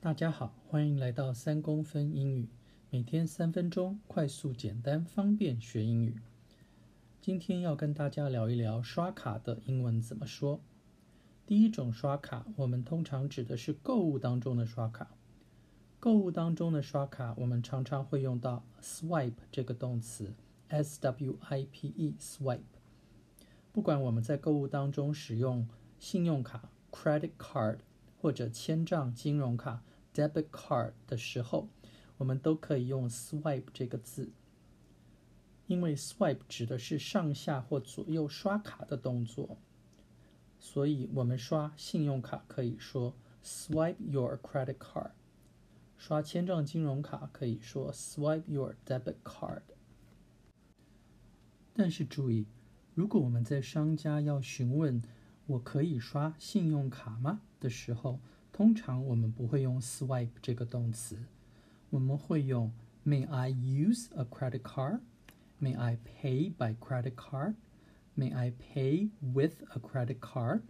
[0.00, 2.50] 大家好，欢迎来到三公分英语，
[2.90, 6.16] 每天三分钟，快速、简单、方便学英语。
[7.22, 10.60] 今天要跟大家聊一聊刷卡的英文怎么说。
[11.46, 15.08] 第一种刷卡，我们通常指的是购物当中的刷卡。
[15.98, 20.34] 购物当中的刷卡，我们常常会用到 swipe 这个动词
[20.68, 22.60] ，s w i p e，swipe。
[23.72, 25.66] 不管我们在购物当中使用
[25.98, 27.78] 信用卡 credit card
[28.20, 29.82] 或者千账金融卡
[30.14, 31.68] debit card 的时候，
[32.18, 34.30] 我们都可以用 swipe 这个字。
[35.66, 39.56] 因为 swipe 指的是上下或左右刷卡的动作，
[40.58, 45.12] 所以我们刷信用卡可以说 swipe your credit card，
[45.96, 49.62] 刷千账金融卡可以说 swipe your debit card。
[51.72, 52.44] 但是注意，
[52.94, 55.02] 如果我们在商家要询问
[55.46, 58.20] 我可以刷信用卡吗的时候，
[58.52, 61.16] 通常我们不会用 swipe 这个动词，
[61.88, 62.70] 我们会用
[63.04, 67.54] May I use a credit card？May I pay by credit card?
[68.14, 70.60] May I pay with a credit card?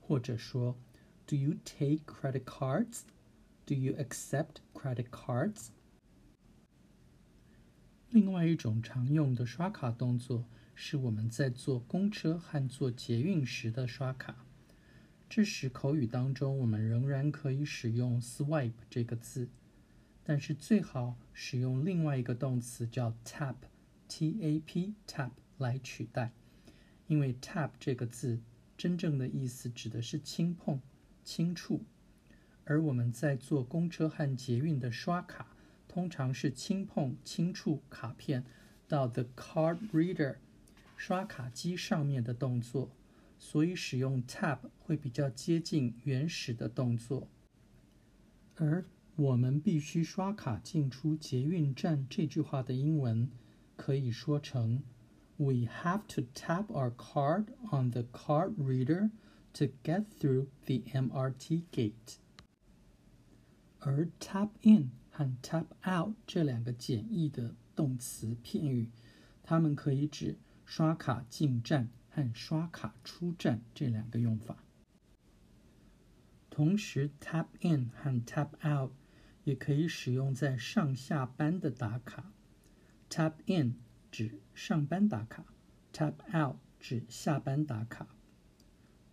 [0.00, 0.76] 或者说
[1.26, 3.02] ，Do you take credit cards?
[3.64, 5.68] Do you accept credit cards?
[8.10, 10.44] 另外一种常用的刷卡动作
[10.82, 14.46] 是我们在坐公车和坐捷运时的刷卡。
[15.28, 19.50] 这时口语当中我们仍然可以使用 swipe 这个字，
[20.24, 23.56] 但是最好使用另外一个动词叫 tap。
[24.08, 26.32] tap tap 来取代，
[27.08, 28.40] 因为 tap 这个字
[28.78, 30.80] 真正的意思指的是轻碰、
[31.22, 31.82] 轻触，
[32.64, 35.54] 而我们在坐公车和捷运的刷卡，
[35.86, 38.46] 通常是轻碰、轻触卡片
[38.88, 40.36] 到 the card reader
[41.00, 42.90] 刷卡机上面的动作，
[43.38, 47.26] 所以使用 tap 会比较接近原始的动作。
[48.56, 48.84] 而
[49.16, 53.30] 我们必须刷卡进出捷运站这句话的英文。
[53.76, 54.82] 可以说成
[55.38, 59.08] ：We have to tap our card on the card reader
[59.54, 62.18] to get through the MRT gate。
[63.78, 68.90] 而 tap in 和 tap out 这两个简易的动词片语，
[69.42, 70.36] 它们可以指
[70.72, 74.62] 刷卡进站和刷卡出站这两个用法。
[76.48, 78.92] 同时，tap in 和 tap out
[79.42, 82.30] 也可以使用在上下班的打卡。
[83.08, 83.80] Tap in
[84.12, 85.44] 指上班打卡
[85.92, 88.06] ，Tap out 指下班打卡。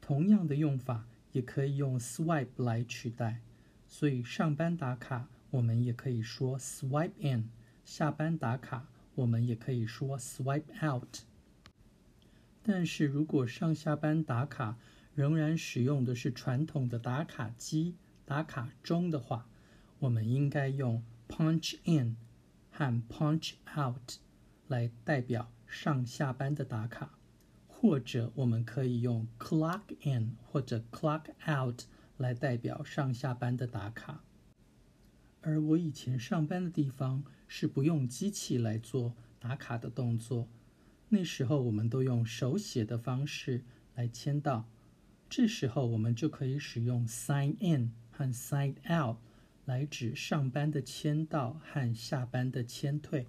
[0.00, 3.42] 同样的用法也可以用 swipe 来取代，
[3.86, 7.48] 所以上班打卡我们也可以说 swipe in，
[7.84, 11.18] 下班打卡我们也可以说 swipe out。
[12.64, 14.76] 但是如果上下班打卡
[15.14, 17.94] 仍然使用的是传统的打卡机、
[18.24, 19.46] 打卡钟的话，
[20.00, 22.16] 我们应该用 punch in。
[22.76, 24.14] 和 punch out
[24.66, 27.16] 来代表上下班的打卡，
[27.68, 31.82] 或者我们可以用 clock in 或者 clock out
[32.16, 34.24] 来代表上下班的打卡。
[35.40, 40.48] 而我以前上班的地方是不用机器来做打卡的动作，
[41.08, 43.62] 那时候我们都用手写的方式
[43.94, 44.68] 来签到，
[45.28, 49.18] 这时候我们就可以使用 sign in 和 sign out。
[49.66, 53.26] 来指上班的签到和下班的签退。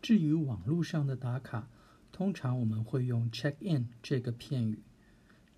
[0.00, 1.68] 至于网络上的打卡，
[2.10, 4.78] 通常我们会用 check in 这个片语。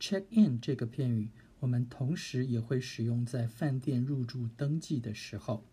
[0.00, 1.28] check in 这个片语，
[1.60, 5.64] 我们同时也会使用在饭店入住登记的时候。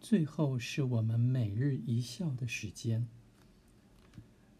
[0.00, 3.08] 最后是我们每日一笑的时间。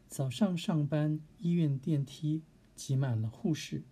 [0.09, 2.43] 早上上班，医院电梯
[2.75, 3.83] 挤满了护士。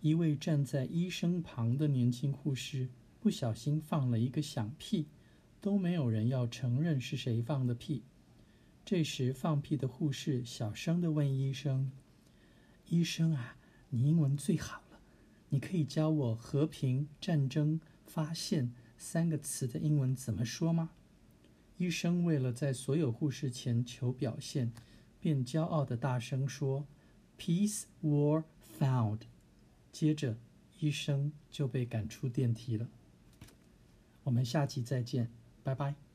[0.00, 2.88] 一位站在医生旁的年轻护士
[3.18, 5.08] 不小心放了一个响屁，
[5.60, 8.04] 都没有人要承认是谁放的屁。
[8.84, 11.90] 这时，放屁的护士小声地问医生
[12.88, 13.56] ：“医生啊，
[13.90, 15.00] 你英文最好了，
[15.48, 20.90] 你可以教我‘和平、战争、发现’三个词的英文怎么说吗？”
[21.78, 24.72] 医生为了在所有护士前求表现，
[25.20, 26.86] 便骄傲的大声说
[27.38, 28.44] ：“Peace, war,
[28.78, 29.20] found。”
[29.92, 30.36] 接着，
[30.80, 32.88] 医生就被赶出电梯了。
[34.24, 35.30] 我们下期再见，
[35.62, 36.07] 拜拜。